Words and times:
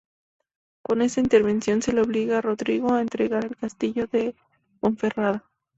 Con 0.81 1.03
esta 1.03 1.19
intervención, 1.21 1.83
se 1.83 1.93
le 1.93 2.01
obliga 2.01 2.39
a 2.39 2.41
Rodrigo, 2.41 2.91
a 2.91 3.01
entregar 3.01 3.45
el 3.45 3.55
Castillo 3.55 4.07
de 4.07 4.33
Ponferrada. 4.79 5.45